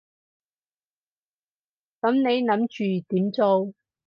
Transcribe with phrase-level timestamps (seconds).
[2.01, 3.71] 噉你諗住點做？